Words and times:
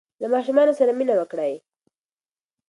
له 0.21 0.27
ماشومانو 0.33 0.77
سره 0.79 0.91
مینه 0.99 1.13
وکړئ. 1.17 1.53